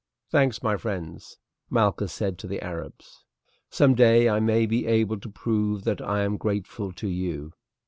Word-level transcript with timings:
"Thanks, 0.31 0.63
my 0.63 0.77
friends!" 0.77 1.37
Malchus 1.69 2.11
said 2.11 2.39
to 2.39 2.47
the 2.47 2.59
Arabs. 2.63 3.23
"Some 3.69 3.93
day 3.93 4.27
I 4.27 4.39
may 4.39 4.65
be 4.65 4.87
able 4.87 5.19
to 5.19 5.29
prove 5.29 5.83
that 5.83 6.01
I 6.01 6.21
am 6.21 6.37
grateful 6.37 6.91
to 6.93 7.07
you." 7.07 7.53